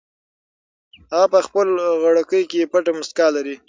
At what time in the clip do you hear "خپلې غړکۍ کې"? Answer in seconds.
1.45-2.69